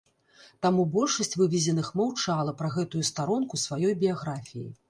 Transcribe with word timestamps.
Таму 0.65 0.85
большасць 0.95 1.37
вывезеных 1.41 1.91
маўчала 2.01 2.57
пра 2.63 2.73
гэтую 2.79 3.03
старонку 3.13 3.63
сваёй 3.67 3.93
біяграфіі. 4.07 4.69